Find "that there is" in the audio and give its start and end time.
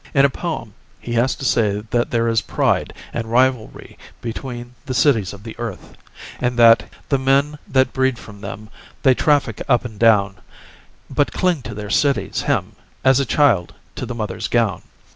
1.91-2.41